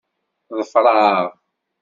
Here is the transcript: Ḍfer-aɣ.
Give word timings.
Ḍfer-aɣ. 0.59 1.21